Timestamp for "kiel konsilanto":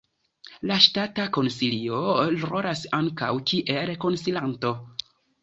3.53-4.75